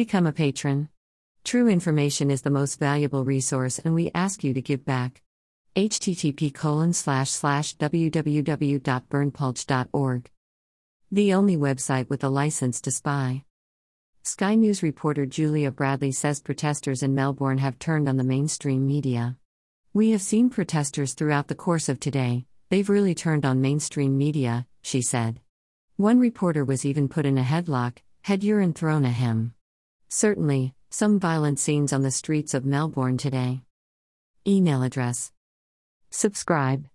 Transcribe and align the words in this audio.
Become 0.00 0.28
a 0.28 0.32
patron. 0.32 0.88
True 1.44 1.68
information 1.68 2.30
is 2.30 2.40
the 2.40 2.48
most 2.48 2.78
valuable 2.78 3.22
resource, 3.22 3.78
and 3.78 3.94
we 3.94 4.10
ask 4.14 4.42
you 4.42 4.54
to 4.54 4.62
give 4.62 4.82
back. 4.82 5.20
http 5.76 6.54
colon 6.54 6.94
slash 6.94 7.28
slash 7.28 7.76
www.berndpulch.org. 7.76 10.30
The 11.12 11.34
only 11.34 11.58
website 11.58 12.08
with 12.08 12.24
a 12.24 12.30
license 12.30 12.80
to 12.80 12.90
spy. 12.90 13.44
Sky 14.22 14.54
News 14.54 14.82
reporter 14.82 15.26
Julia 15.26 15.70
Bradley 15.70 16.12
says 16.12 16.40
protesters 16.40 17.02
in 17.02 17.14
Melbourne 17.14 17.58
have 17.58 17.78
turned 17.78 18.08
on 18.08 18.16
the 18.16 18.24
mainstream 18.24 18.86
media. 18.86 19.36
We 19.92 20.12
have 20.12 20.22
seen 20.22 20.48
protesters 20.48 21.12
throughout 21.12 21.48
the 21.48 21.54
course 21.54 21.90
of 21.90 22.00
today, 22.00 22.46
they've 22.70 22.88
really 22.88 23.14
turned 23.14 23.44
on 23.44 23.60
mainstream 23.60 24.16
media, 24.16 24.66
she 24.80 25.02
said. 25.02 25.42
One 25.98 26.18
reporter 26.18 26.64
was 26.64 26.86
even 26.86 27.06
put 27.06 27.26
in 27.26 27.36
a 27.36 27.42
headlock, 27.42 27.98
had 28.22 28.42
urine 28.42 28.72
thrown 28.72 29.04
at 29.04 29.12
him. 29.12 29.52
Certainly, 30.12 30.74
some 30.90 31.20
violent 31.20 31.60
scenes 31.60 31.92
on 31.92 32.02
the 32.02 32.10
streets 32.10 32.52
of 32.52 32.64
Melbourne 32.64 33.16
today. 33.16 33.60
Email 34.44 34.82
address. 34.82 35.30
Subscribe. 36.10 36.88